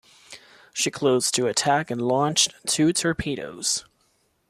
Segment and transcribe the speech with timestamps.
[0.73, 3.85] She closed to attack and launched two torpedoes.